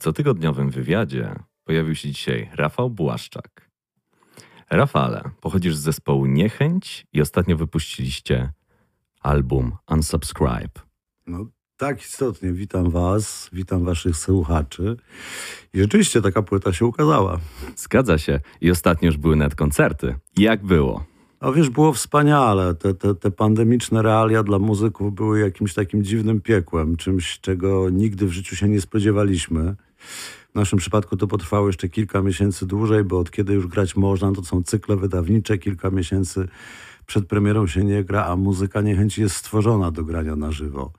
[0.00, 3.70] cotygodniowym wywiadzie pojawił się dzisiaj Rafał Błaszczak.
[4.70, 8.52] Rafale, pochodzisz z zespołu Niechęć i ostatnio wypuściliście
[9.20, 10.80] album Unsubscribe.
[11.26, 12.52] No tak, istotnie.
[12.52, 14.96] Witam Was, witam Waszych słuchaczy.
[15.74, 17.40] I rzeczywiście taka płyta się ukazała.
[17.76, 18.40] Zgadza się.
[18.60, 20.14] I ostatnio już były nawet koncerty.
[20.36, 21.04] Jak było?
[21.40, 22.74] A wiesz, było wspaniale.
[22.74, 28.26] Te, te, te pandemiczne realia dla muzyków były jakimś takim dziwnym piekłem, czymś, czego nigdy
[28.26, 29.76] w życiu się nie spodziewaliśmy.
[30.52, 34.32] W naszym przypadku to potrwało jeszcze kilka miesięcy dłużej, bo od kiedy już grać można,
[34.32, 36.48] to są cykle wydawnicze, kilka miesięcy
[37.06, 40.92] przed premierą się nie gra, a muzyka niechęci jest stworzona do grania na żywo.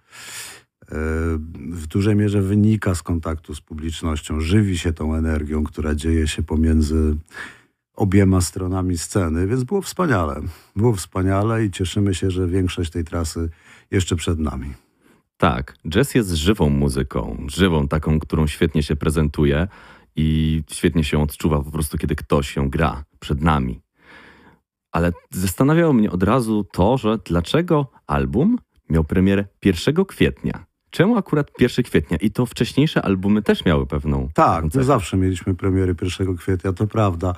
[0.82, 0.96] E,
[1.72, 6.44] w dużej mierze wynika z kontaktu z publicznością, żywi się tą energią, która dzieje się
[6.44, 7.18] pomiędzy
[7.96, 10.42] obiema stronami sceny, więc było wspaniale.
[10.76, 13.50] Było wspaniale i cieszymy się, że większość tej trasy
[13.92, 14.74] jeszcze przed nami.
[15.42, 19.68] Tak, jazz jest żywą muzyką, żywą, taką, którą świetnie się prezentuje
[20.16, 23.82] i świetnie się odczuwa po prostu, kiedy ktoś ją gra przed nami.
[24.92, 28.58] Ale zastanawiało mnie od razu to, że dlaczego album
[28.90, 30.66] miał premierę 1 kwietnia.
[30.90, 32.18] Czemu akurat 1 kwietnia?
[32.18, 34.30] I to wcześniejsze albumy też miały pewną.
[34.34, 37.34] Tak, my zawsze mieliśmy premiery 1 kwietnia, to prawda.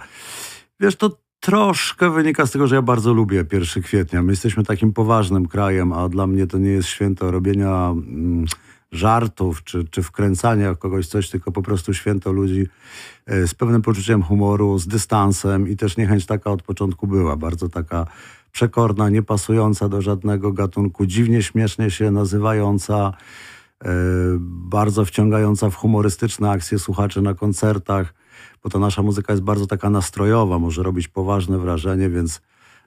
[0.80, 4.23] Wiesz, to troszkę wynika z tego, że ja bardzo lubię 1 kwietnia.
[4.23, 8.45] My jesteśmy takim poważnym krajem, a dla mnie to nie jest święto robienia mm,
[8.91, 12.67] żartów czy, czy wkręcania kogoś coś, tylko po prostu święto ludzi
[13.25, 17.69] e, z pewnym poczuciem humoru, z dystansem i też niechęć taka od początku była, bardzo
[17.69, 18.05] taka
[18.52, 23.13] przekorna, niepasująca do żadnego gatunku, dziwnie śmiesznie się nazywająca,
[23.83, 23.89] e,
[24.39, 28.22] bardzo wciągająca w humorystyczne akcje słuchaczy na koncertach,
[28.64, 32.42] bo ta nasza muzyka jest bardzo taka nastrojowa, może robić poważne wrażenie, więc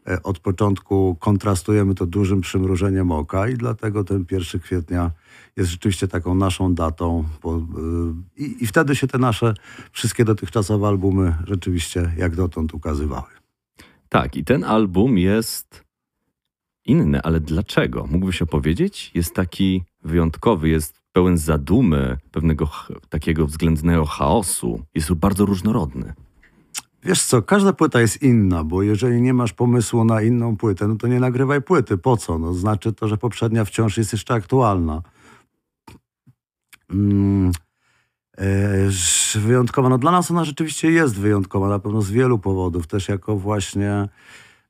[0.08, 5.10] e, od początku kontrastujemy to dużym przymrużeniem oka i dlatego ten 1 kwietnia
[5.56, 7.24] jest rzeczywiście taką naszą datą.
[7.42, 7.56] Bo,
[8.36, 9.54] yy, i, wtedy się te nasze
[9.92, 13.30] wszystkie dotychczasowe albumy rzeczywiście jak dotąd ukazywały.
[14.08, 15.84] Tak, i ten album jest
[16.84, 18.06] inny, ale dlaczego?
[18.10, 19.10] Mógłbyś opowiedzieć?
[19.14, 22.68] Jest taki wyjątkowy, jest pełen zadumy, pewnego
[23.08, 24.82] takiego względnego chaosu.
[24.94, 26.14] Jest bardzo różnorodny.
[27.04, 30.96] Wiesz co, każda płyta jest inna, bo jeżeli nie masz pomysłu na inną płytę, no
[30.96, 31.98] to nie nagrywaj płyty.
[31.98, 32.38] Po co?
[32.38, 35.02] No, znaczy to, że poprzednia wciąż jest jeszcze aktualna.
[36.90, 37.52] Mm,
[38.38, 39.88] e, wyjątkowa.
[39.88, 42.86] No dla nas ona rzeczywiście jest wyjątkowa, na pewno z wielu powodów.
[42.86, 44.08] Też jako właśnie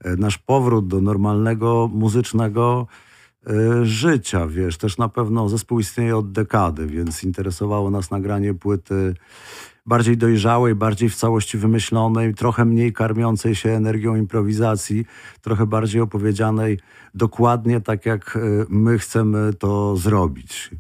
[0.05, 2.87] e, nasz powrót do normalnego muzycznego
[3.83, 4.79] życia, wiesz.
[4.79, 9.15] Też na pewno zespół istnieje od dekady, więc interesowało nas nagranie płyty
[9.87, 15.05] bardziej dojrzałej, bardziej w całości wymyślonej, trochę mniej karmiącej się energią improwizacji,
[15.43, 16.79] trochę bardziej opowiedzianej
[17.15, 20.71] dokładnie tak, jak my chcemy to zrobić.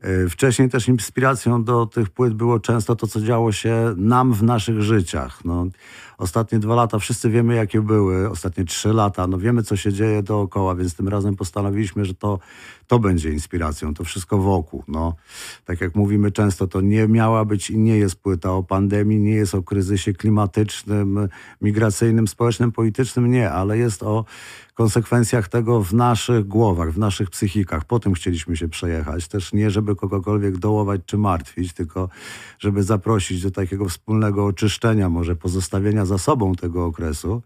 [0.00, 4.42] E, wcześniej też inspiracją do tych płyt było często to, co działo się nam w
[4.42, 5.44] naszych życiach.
[5.44, 5.66] No,
[6.18, 10.22] ostatnie dwa lata wszyscy wiemy, jakie były, ostatnie trzy lata, no wiemy, co się dzieje
[10.22, 12.38] dookoła, więc tym razem postanowiliśmy, że to,
[12.86, 14.84] to będzie inspiracją, to wszystko wokół.
[14.88, 15.14] No,
[15.64, 19.34] tak jak mówimy często, to nie miała być i nie jest płyta o pandemii, nie
[19.34, 21.28] jest o kryzysie klimatycznym,
[21.62, 24.24] migracyjnym, społecznym, politycznym, nie, ale jest o
[24.78, 27.84] konsekwencjach tego w naszych głowach, w naszych psychikach.
[27.84, 29.28] Po tym chcieliśmy się przejechać.
[29.28, 32.08] Też nie, żeby kogokolwiek dołować czy martwić, tylko
[32.58, 37.42] żeby zaprosić do takiego wspólnego oczyszczenia, może pozostawienia za sobą tego okresu.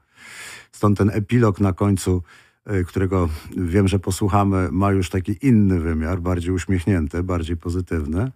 [0.73, 2.23] Stąd ten epilog na końcu,
[2.71, 8.33] y, którego wiem, że posłuchamy, ma już taki inny wymiar, bardziej uśmiechnięty, bardziej pozytywny.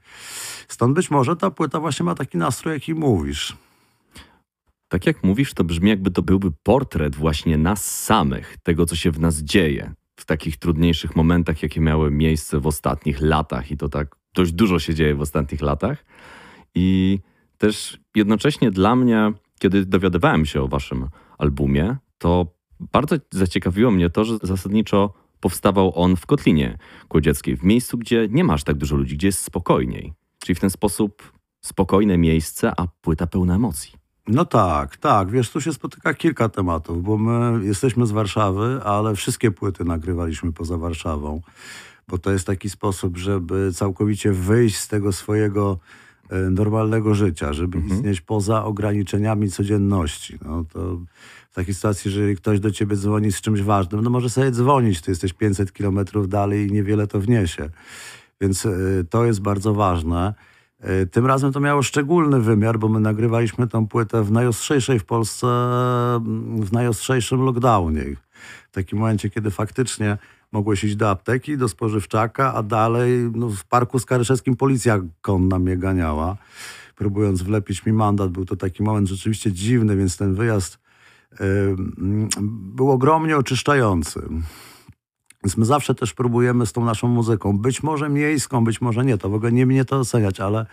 [0.68, 3.56] Stąd być może ta płyta właśnie ma taki nastrój, jaki mówisz.
[4.88, 9.10] Tak jak mówisz, to brzmi jakby to byłby portret właśnie nas samych, tego co się
[9.10, 13.88] w nas dzieje w takich trudniejszych momentach, jakie miały miejsce w ostatnich latach i to
[13.88, 16.04] tak dość dużo się dzieje w ostatnich latach.
[16.74, 17.18] I
[17.58, 21.08] też jednocześnie dla mnie, kiedy dowiadywałem się o waszym
[21.38, 27.98] albumie, to bardzo zaciekawiło mnie to, że zasadniczo powstawał on w Kotlinie Kłodzieckiej, w miejscu,
[27.98, 30.12] gdzie nie masz tak dużo ludzi, gdzie jest spokojniej.
[30.38, 34.05] Czyli w ten sposób spokojne miejsce, a płyta pełna emocji.
[34.28, 35.30] No tak, tak.
[35.30, 40.52] Wiesz, tu się spotyka kilka tematów, bo my jesteśmy z Warszawy, ale wszystkie płyty nagrywaliśmy
[40.52, 41.40] poza Warszawą,
[42.08, 45.78] bo to jest taki sposób, żeby całkowicie wyjść z tego swojego
[46.30, 47.96] e, normalnego życia, żeby mhm.
[47.96, 50.38] istnieć poza ograniczeniami codzienności.
[50.44, 50.96] No to
[51.50, 55.00] w takiej sytuacji, jeżeli ktoś do ciebie dzwoni z czymś ważnym, no może sobie dzwonić,
[55.00, 57.70] ty jesteś 500 kilometrów dalej i niewiele to wniesie.
[58.40, 60.34] Więc y, to jest bardzo ważne.
[60.80, 65.04] E, tym razem to miało szczególny wymiar, bo my nagrywaliśmy tę płytę w najostrzejszej w
[65.04, 65.46] Polsce,
[66.60, 68.04] w najostrzejszym lockdownie.
[68.70, 70.18] W takim momencie, kiedy faktycznie
[70.52, 75.76] mogłeś iść do apteki, do spożywczaka, a dalej no, w Parku Skaryszewskim policja konna mnie
[75.76, 76.36] ganiała,
[76.96, 78.30] próbując wlepić mi mandat.
[78.30, 80.78] Był to taki moment rzeczywiście dziwny, więc ten wyjazd
[81.32, 81.36] y,
[82.42, 84.20] był ogromnie oczyszczający.
[85.44, 89.18] Więc my zawsze też próbujemy z tą naszą muzyką, być może miejską, być może nie,
[89.18, 90.66] to w ogóle nie mnie to oceniać, ale,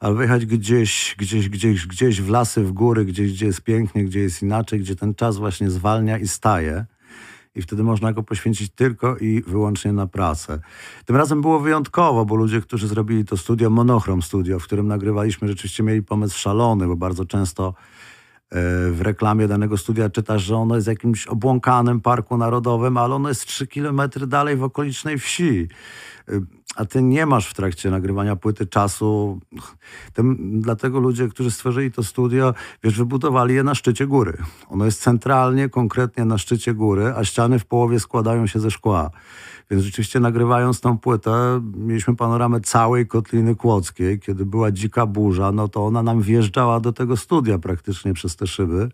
[0.00, 4.20] ale wyjechać gdzieś, gdzieś, gdzieś, gdzieś w lasy, w góry, gdzieś, gdzie jest pięknie, gdzie
[4.20, 6.84] jest inaczej, gdzie ten czas właśnie zwalnia i staje.
[7.54, 10.60] I wtedy można go poświęcić tylko i wyłącznie na pracę.
[11.04, 15.48] Tym razem było wyjątkowo, bo ludzie, którzy zrobili to studio, Monochrom Studio, w którym nagrywaliśmy,
[15.48, 17.74] rzeczywiście mieli pomysł szalony, bo bardzo często
[18.50, 23.46] w reklamie danego studia czytasz, że ono jest jakimś obłąkanym parku narodowym, ale ono jest
[23.46, 25.68] 3 kilometry dalej w okolicznej wsi.
[26.76, 29.40] A ty nie masz w trakcie nagrywania płyty czasu.
[30.12, 34.36] Tym, dlatego ludzie, którzy stworzyli to studio, wiesz, wybudowali je na szczycie góry.
[34.68, 39.10] Ono jest centralnie, konkretnie na szczycie góry, a ściany w połowie składają się ze szkła.
[39.70, 44.20] Więc rzeczywiście nagrywając tą płytę, mieliśmy panoramę całej Kotliny Kłodzkiej.
[44.20, 48.46] Kiedy była dzika burza, no to ona nam wjeżdżała do tego studia praktycznie przez te
[48.46, 48.88] szyby.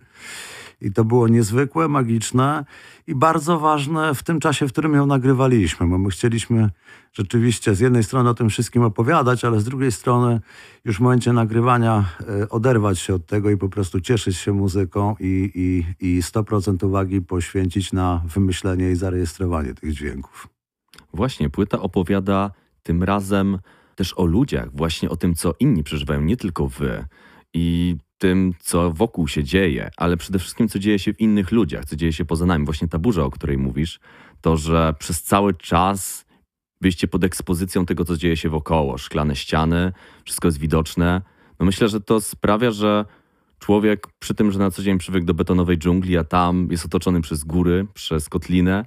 [0.82, 2.64] I to było niezwykłe, magiczne
[3.06, 6.70] i bardzo ważne w tym czasie, w którym ją nagrywaliśmy, bo my chcieliśmy
[7.12, 10.40] rzeczywiście z jednej strony o tym wszystkim opowiadać, ale z drugiej strony
[10.84, 15.16] już w momencie nagrywania e, oderwać się od tego i po prostu cieszyć się muzyką
[15.20, 15.50] i,
[16.00, 20.48] i, i 100% uwagi poświęcić na wymyślenie i zarejestrowanie tych dźwięków.
[21.14, 22.50] Właśnie, płyta opowiada
[22.82, 23.58] tym razem
[23.94, 27.04] też o ludziach, właśnie o tym, co inni przeżywają, nie tylko wy.
[27.54, 31.84] I tym, co wokół się dzieje, ale przede wszystkim, co dzieje się w innych ludziach,
[31.84, 32.64] co dzieje się poza nami.
[32.64, 34.00] Właśnie ta burza, o której mówisz,
[34.40, 36.24] to, że przez cały czas
[36.80, 38.98] byliście pod ekspozycją tego, co dzieje się wokoło.
[38.98, 39.92] Szklane ściany,
[40.24, 41.22] wszystko jest widoczne.
[41.60, 43.04] No myślę, że to sprawia, że
[43.58, 47.20] człowiek przy tym, że na co dzień przywykł do betonowej dżungli, a tam jest otoczony
[47.20, 48.84] przez góry, przez kotlinę,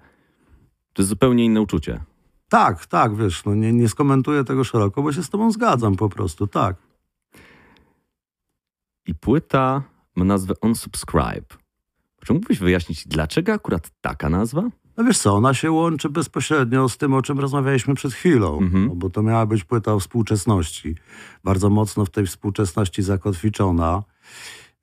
[0.94, 2.00] to jest zupełnie inne uczucie.
[2.50, 6.09] Tak, tak, wiesz, no nie, nie skomentuję tego szeroko, bo się z tobą zgadzam po
[6.09, 6.84] prostu, tak.
[9.07, 9.84] I płyta
[10.16, 11.56] ma nazwę Unsubscribe.
[12.25, 14.69] Czy mógłbyś wyjaśnić, dlaczego akurat taka nazwa?
[14.98, 18.88] No wiesz co, ona się łączy bezpośrednio z tym, o czym rozmawialiśmy przed chwilą, mhm.
[18.88, 20.96] no bo to miała być płyta o współczesności.
[21.44, 24.04] Bardzo mocno w tej współczesności zakotwiczona.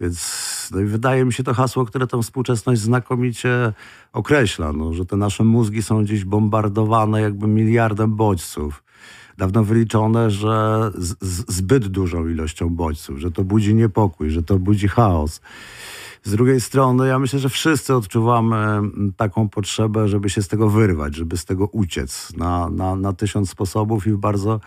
[0.00, 3.72] Więc no i wydaje mi się to hasło, które tę współczesność znakomicie
[4.12, 8.82] określa, no, że te nasze mózgi są dziś bombardowane jakby miliardem bodźców.
[9.38, 14.58] Dawno wyliczone, że z, z, zbyt dużą ilością bodźców, że to budzi niepokój, że to
[14.58, 15.40] budzi chaos.
[16.24, 20.68] Z drugiej strony, ja myślę, że wszyscy odczuwamy mm, taką potrzebę, żeby się z tego
[20.68, 24.60] wyrwać, żeby z tego uciec na, na, na tysiąc sposobów i w bardzo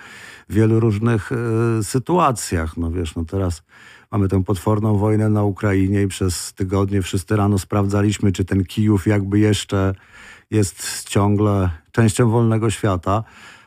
[0.49, 2.77] wielu różnych y, sytuacjach.
[2.77, 3.63] No wiesz, no teraz
[4.11, 9.07] mamy tę potworną wojnę na Ukrainie i przez tygodnie wszyscy rano sprawdzaliśmy, czy ten Kijów
[9.07, 9.95] jakby jeszcze
[10.51, 13.23] jest ciągle częścią wolnego świata.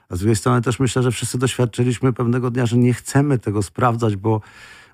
[0.08, 3.62] A z drugiej strony też myślę, że wszyscy doświadczyliśmy pewnego dnia, że nie chcemy tego
[3.62, 4.40] sprawdzać, bo,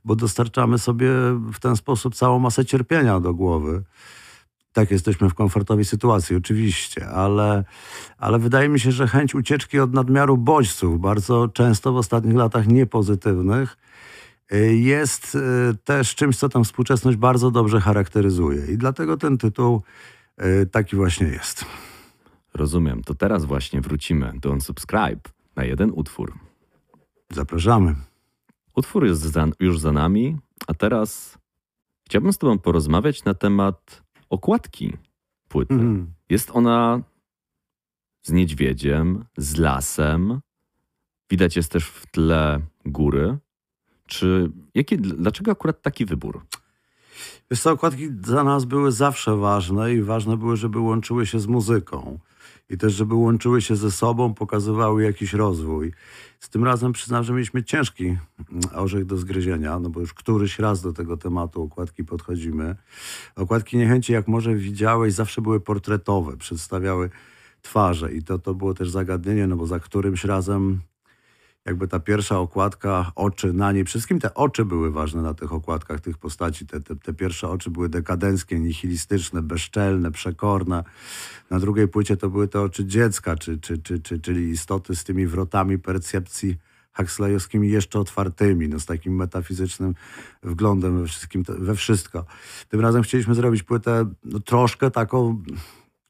[0.04, 1.10] bo dostarczamy sobie
[1.52, 3.82] w ten sposób całą masę cierpienia do głowy.
[4.72, 7.64] Tak, jesteśmy w komfortowej sytuacji, oczywiście, ale,
[8.18, 12.66] ale wydaje mi się, że chęć ucieczki od nadmiaru bodźców, bardzo często w ostatnich latach
[12.66, 13.76] niepozytywnych,
[14.52, 15.38] y, jest y,
[15.84, 18.66] też czymś, co tę współczesność bardzo dobrze charakteryzuje.
[18.66, 19.82] I dlatego ten tytuł
[20.62, 21.64] y, taki właśnie jest.
[22.54, 23.02] Rozumiem.
[23.02, 25.20] To teraz właśnie wrócimy do Unsubscribe
[25.56, 26.38] na jeden utwór.
[27.30, 27.94] Zapraszamy.
[28.76, 30.36] Utwór jest za, już za nami,
[30.66, 31.38] a teraz
[32.06, 34.92] chciałbym z Tobą porozmawiać na temat okładki
[35.48, 35.74] płyty.
[35.74, 36.12] Mm.
[36.30, 37.02] Jest ona
[38.22, 40.40] z niedźwiedziem, z lasem.
[41.30, 43.38] Widać jest też w tle góry.
[44.06, 46.46] Czy jakie, dlaczego akurat taki wybór?
[47.50, 51.46] Wiesz co, okładki dla nas były zawsze ważne i ważne były, żeby łączyły się z
[51.46, 52.18] muzyką
[52.70, 55.92] i też, żeby łączyły się ze sobą, pokazywały jakiś rozwój.
[56.40, 58.18] Z tym razem przyznam, że mieliśmy ciężki mm,
[58.74, 62.76] orzech do zgryzienia, no bo już któryś raz do tego tematu okładki podchodzimy.
[63.36, 67.10] Okładki niechęci, jak może widziałeś, zawsze były portretowe, przedstawiały
[67.62, 70.80] twarze i to, to było też zagadnienie, no bo za którymś razem
[71.64, 76.00] jakby ta pierwsza okładka, oczy na niej, wszystkim te oczy były ważne na tych okładkach
[76.00, 76.66] tych postaci.
[76.66, 80.84] Te, te, te, pierwsze oczy były dekadenckie, nihilistyczne, bezczelne, przekorne.
[81.50, 85.04] Na drugiej płycie to były te oczy dziecka, czy, czy, czy, czy, czyli istoty z
[85.04, 86.56] tymi wrotami percepcji
[86.96, 89.94] Huxleyowskimi jeszcze otwartymi, no, z takim metafizycznym
[90.42, 92.24] wglądem we, wszystkim, we wszystko.
[92.68, 95.42] Tym razem chcieliśmy zrobić płytę no, troszkę taką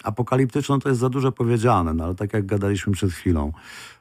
[0.04, 3.52] apokaliptyczną to jest za dużo powiedziane, no ale tak jak gadaliśmy przed chwilą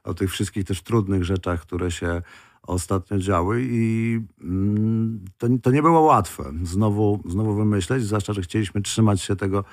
[0.04, 2.22] o tych wszystkich też trudnych rzeczach, które się
[2.68, 8.82] ostatnio działy i mm, to, to nie było łatwe znowu, znowu wymyśleć, zwłaszcza, że chcieliśmy
[8.82, 9.64] trzymać się tego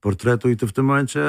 [0.00, 1.22] portretu i to w tym momencie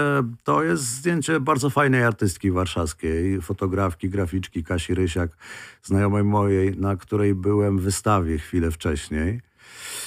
[0.43, 5.37] to jest zdjęcie bardzo fajnej artystki warszawskiej, fotografki, graficzki Kasi Rysiak,
[5.83, 9.41] znajomej mojej, na której byłem w wystawie chwilę wcześniej.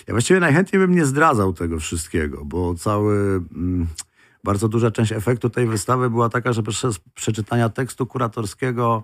[0.06, 3.42] Ja właściwie najchętniej bym nie zdradzał tego wszystkiego, bo cały...
[3.54, 3.86] Mm,
[4.44, 9.02] bardzo duża część efektu tej wystawy była taka, że przez przeczytania tekstu kuratorskiego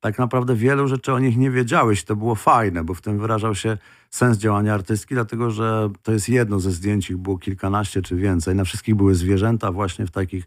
[0.00, 2.04] tak naprawdę wielu rzeczy o nich nie wiedziałeś.
[2.04, 3.78] To było fajne, bo w tym wyrażał się
[4.10, 8.54] sens działania artystki, dlatego że to jest jedno ze zdjęć, ich było kilkanaście czy więcej.
[8.54, 10.46] Na wszystkich były zwierzęta właśnie w takich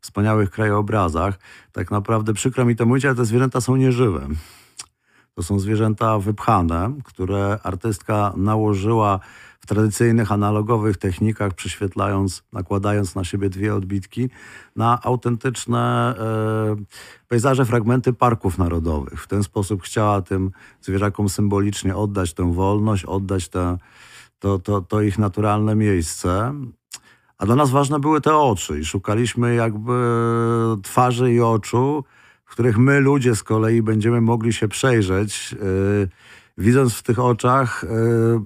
[0.00, 1.38] wspaniałych krajobrazach.
[1.72, 4.28] Tak naprawdę przykro mi to mówić, ale te zwierzęta są nieżywe.
[5.34, 9.20] To są zwierzęta wypchane, które artystka nałożyła
[9.62, 14.28] w tradycyjnych, analogowych technikach, prześwietlając, nakładając na siebie dwie odbitki,
[14.76, 16.76] na autentyczne e,
[17.28, 19.22] pejzaże, fragmenty parków narodowych.
[19.22, 20.50] W ten sposób chciała tym
[20.80, 23.78] zwierzakom symbolicznie oddać tę wolność, oddać te,
[24.38, 26.54] to, to, to ich naturalne miejsce.
[27.38, 29.92] A dla nas ważne były te oczy i szukaliśmy jakby
[30.82, 32.04] twarzy i oczu,
[32.44, 35.52] w których my ludzie z kolei będziemy mogli się przejrzeć.
[35.52, 36.08] Yy,
[36.58, 37.88] widząc w tych oczach e,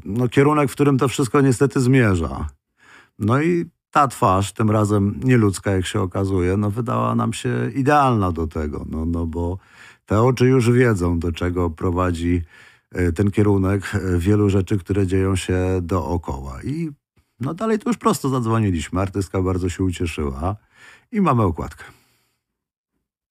[0.05, 2.49] no, kierunek, w którym to wszystko niestety zmierza.
[3.19, 8.33] No i ta twarz, tym razem nieludzka, jak się okazuje, no, wydała nam się idealna
[8.33, 9.59] do tego, no, no bo
[10.07, 12.43] te oczy już wiedzą, do czego prowadzi
[12.93, 16.63] e, ten kierunek e, wielu rzeczy, które dzieją się dookoła.
[16.63, 16.91] I
[17.41, 19.01] no dalej to już prosto zadzwoniliśmy.
[19.01, 20.57] Artystka bardzo się ucieszyła
[21.13, 21.85] i mamy okładkę.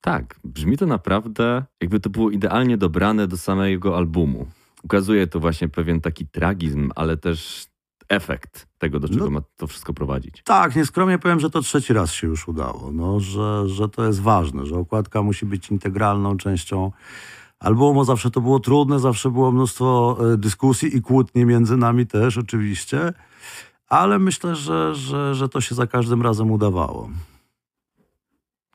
[0.02, 4.48] Tak, brzmi to naprawdę, jakby to było idealnie dobrane do samego albumu
[4.86, 7.68] ukazuje to właśnie pewien taki tragizm, ale też
[8.10, 10.42] efekt tego, do czego no, ma to wszystko prowadzić.
[10.44, 14.22] Tak, nieskromnie powiem, że to trzeci raz się już udało, no, że, że to jest
[14.22, 16.92] ważne, że okładka musi być integralną częścią
[17.60, 18.04] albumu.
[18.04, 23.14] Zawsze to było trudne, zawsze było mnóstwo e, dyskusji i kłótni między nami też oczywiście,
[23.88, 27.10] ale myślę, że, że, że to się za każdym razem udawało.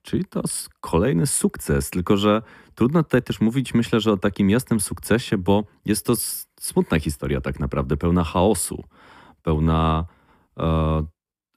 [0.02, 0.42] Czyli to
[0.80, 2.42] kolejny sukces, tylko że
[2.75, 6.14] trudno tutaj też mówić, myślę, że o takim jasnym sukcesie, bo jest to
[6.61, 8.85] smutna historia tak naprawdę, pełna chaosu,
[9.42, 10.04] pełna
[10.59, 11.04] e,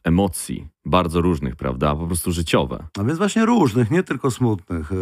[0.03, 2.87] emocji, bardzo różnych, prawda, po prostu życiowe.
[2.99, 4.91] A więc właśnie różnych, nie tylko smutnych.
[4.91, 4.95] E,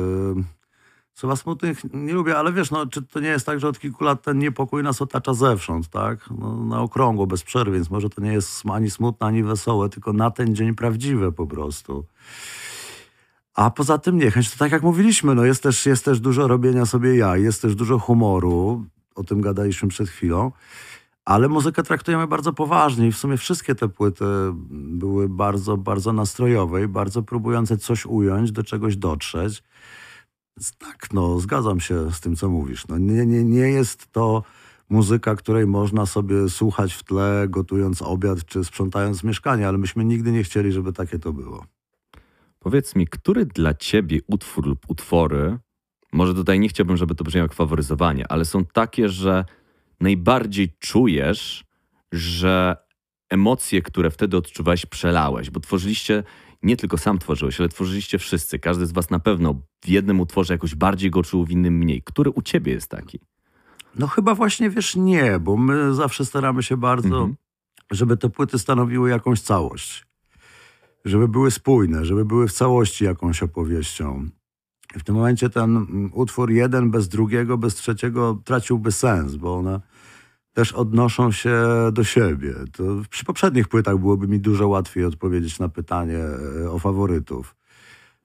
[1.13, 4.03] słowa smutnych nie lubię, ale wiesz, no, czy to nie jest tak, że od kilku
[4.03, 6.29] lat ten niepokój nas otacza zewsząd, tak?
[6.39, 10.13] No, na okrągło, bez przerwy, więc może to nie jest ani smutne, ani wesołe, tylko
[10.13, 12.05] na ten dzień prawdziwe po prostu.
[13.53, 16.86] A poza tym niechęć, to tak jak mówiliśmy, no jest, też, jest też dużo robienia
[16.86, 20.51] sobie ja, jest też dużo humoru, o tym gadaliśmy przed chwilą,
[21.25, 24.25] ale muzykę traktujemy bardzo poważnie i w sumie wszystkie te płyty
[24.72, 29.63] były bardzo, bardzo nastrojowe i bardzo próbujące coś ująć, do czegoś dotrzeć.
[30.77, 32.88] Tak, no, zgadzam się z tym, co mówisz.
[32.88, 34.43] No, nie, nie, nie jest to
[34.89, 40.31] muzyka, której można sobie słuchać w tle, gotując obiad czy sprzątając mieszkanie, ale myśmy nigdy
[40.31, 41.65] nie chcieli, żeby takie to było.
[42.63, 45.57] Powiedz mi, który dla ciebie utwór lub utwory,
[46.13, 49.45] może tutaj nie chciałbym, żeby to brzmiało jak faworyzowanie, ale są takie, że
[49.99, 51.65] najbardziej czujesz,
[52.11, 52.77] że
[53.29, 56.23] emocje, które wtedy odczuwałeś, przelałeś, bo tworzyliście,
[56.63, 58.59] nie tylko sam tworzyłeś, ale tworzyliście wszyscy.
[58.59, 62.01] Każdy z was na pewno w jednym utworze jakoś bardziej go czuł, w innym mniej.
[62.01, 63.19] Który u ciebie jest taki?
[63.95, 67.35] No chyba właśnie, wiesz, nie, bo my zawsze staramy się bardzo, mhm.
[67.91, 70.10] żeby te płyty stanowiły jakąś całość
[71.05, 74.29] żeby były spójne, żeby były w całości jakąś opowieścią.
[74.93, 79.79] W tym momencie ten utwór jeden bez drugiego, bez trzeciego traciłby sens, bo one
[80.53, 81.60] też odnoszą się
[81.93, 82.53] do siebie.
[82.72, 86.20] To przy poprzednich płytach byłoby mi dużo łatwiej odpowiedzieć na pytanie
[86.63, 87.55] e, o faworytów.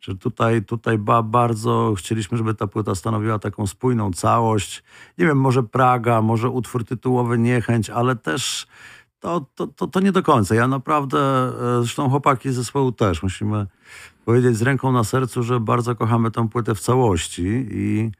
[0.00, 4.84] Że tutaj, tutaj ba, bardzo chcieliśmy, żeby ta płyta stanowiła taką spójną całość.
[5.18, 8.66] Nie wiem, może Praga, może utwór tytułowy Niechęć, ale też
[9.26, 10.54] to, to, to, to nie do końca.
[10.54, 13.66] Ja naprawdę, e, zresztą chłopaki zespołu też, musimy
[14.24, 18.10] powiedzieć z ręką na sercu, że bardzo kochamy tę płytę w całości i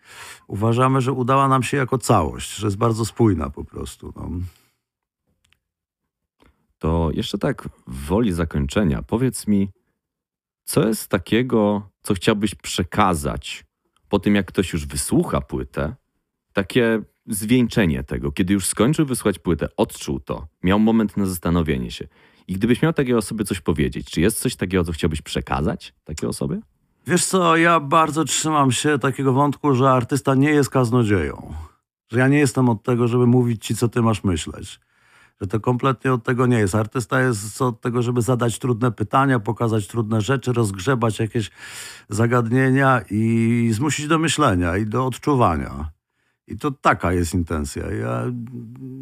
[0.46, 4.12] uważamy, że udała nam się jako całość, że jest bardzo spójna po prostu.
[4.16, 4.30] No.
[6.78, 9.68] To jeszcze tak w woli zakończenia, powiedz mi,
[10.64, 13.64] co jest takiego, co chciałbyś przekazać
[14.08, 15.94] po tym, jak ktoś już wysłucha płytę,
[16.52, 22.08] takie zwieńczenie tego, kiedy już skończył wysłać płytę, odczuł to, miał moment na zastanowienie się.
[22.48, 26.28] I gdybyś miał takiej osobie coś powiedzieć, czy jest coś takiego, co chciałbyś przekazać takiej
[26.28, 26.60] osobie?
[27.06, 31.54] Wiesz co, ja bardzo trzymam się takiego wątku, że artysta nie jest kaznodzieją.
[32.08, 34.80] Że ja nie jestem od tego, żeby mówić ci, co ty masz myśleć.
[35.40, 36.74] Że to kompletnie od tego nie jest.
[36.74, 41.50] Artysta jest od tego, żeby zadać trudne pytania, pokazać trudne rzeczy, rozgrzebać jakieś
[42.08, 45.95] zagadnienia i zmusić do myślenia i do odczuwania.
[46.46, 47.90] I to taka jest intencja.
[47.90, 48.22] Ja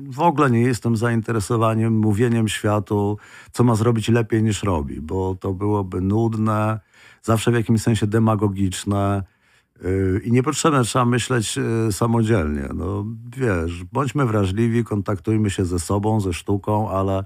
[0.08, 3.18] w ogóle nie jestem zainteresowany mówieniem światu,
[3.52, 6.80] co ma zrobić lepiej niż robi, bo to byłoby nudne,
[7.22, 9.22] zawsze w jakimś sensie demagogiczne.
[9.82, 12.68] Yy, I niepotrzebne trzeba myśleć yy, samodzielnie.
[12.74, 13.04] No,
[13.36, 17.24] wiesz, bądźmy wrażliwi, kontaktujmy się ze sobą, ze sztuką, ale,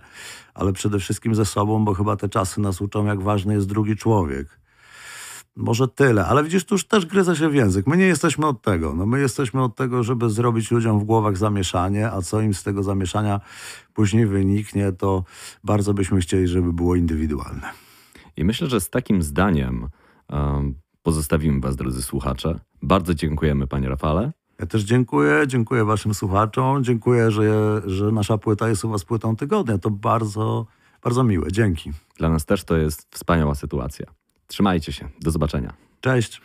[0.55, 3.97] ale przede wszystkim ze sobą, bo chyba te czasy nas uczą, jak ważny jest drugi
[3.97, 4.59] człowiek.
[5.59, 7.87] Może tyle, ale widzisz, tu już też gryza się w język.
[7.87, 8.95] My nie jesteśmy od tego.
[8.95, 12.63] No, my jesteśmy od tego, żeby zrobić ludziom w głowach zamieszanie, a co im z
[12.63, 13.41] tego zamieszania
[13.95, 15.25] później wyniknie, to
[15.65, 17.71] bardzo byśmy chcieli, żeby było indywidualne.
[18.37, 19.89] I myślę, że z takim zdaniem
[20.29, 22.61] um, pozostawimy Was, drodzy słuchacze.
[22.83, 24.33] Bardzo dziękujemy, Panie Rafale.
[24.59, 29.37] Ja też dziękuję, dziękuję Waszym słuchaczom, dziękuję, że, że nasza płyta jest u Was płytą
[29.37, 29.79] tygodnia.
[29.79, 30.67] To bardzo,
[31.05, 31.53] bardzo miłe.
[31.53, 31.93] Dzięki.
[32.17, 34.18] Dla nas też to jest wspaniała sytuacja.
[34.49, 35.09] Trzymajcie się.
[35.21, 35.75] Do zobaczenia.
[36.01, 36.41] Cześć.